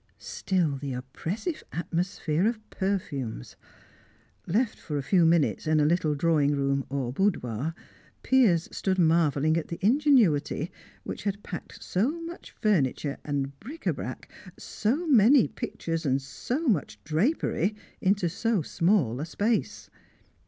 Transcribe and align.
Still 0.17 0.77
the 0.77 0.93
oppressive 0.93 1.63
atmosphere 1.71 2.47
of 2.47 2.67
perfumes. 2.71 3.55
Left 4.47 4.79
for 4.79 4.97
a 4.97 5.03
few 5.03 5.27
minutes 5.27 5.67
in 5.67 5.79
a 5.79 5.85
little 5.85 6.15
drawing 6.15 6.55
room, 6.55 6.87
or 6.89 7.13
boudoir, 7.13 7.75
Piers 8.23 8.67
stood 8.71 8.97
marvelling 8.97 9.57
at 9.57 9.67
the 9.67 9.77
ingenuity 9.85 10.71
which 11.03 11.23
had 11.25 11.43
packed 11.43 11.83
so 11.83 12.19
much 12.21 12.49
furniture 12.49 13.19
and 13.23 13.59
bric 13.59 13.81
tate 13.83 13.93
brac, 13.95 14.27
so 14.57 15.05
many 15.05 15.47
pictures, 15.47 16.01
so 16.23 16.65
much 16.67 16.97
drapery, 17.03 17.75
into 18.01 18.27
so 18.27 18.63
small 18.63 19.19
a 19.21 19.25
space. 19.27 19.87